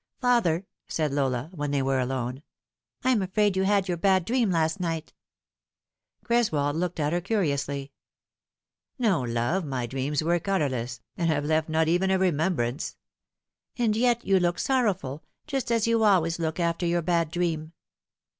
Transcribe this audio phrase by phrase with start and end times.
[0.19, 2.41] "Father," said Lola, when they were alone,"
[3.03, 5.13] I'm afraid you had your bad dream last night."
[6.25, 7.91] Greswold looked at her curiously."
[8.97, 12.95] No, love, my dreams were colourless, and have left not even a remembrance.""
[13.77, 17.73] And yet you look sorrowful, just as you always look after your bad dream."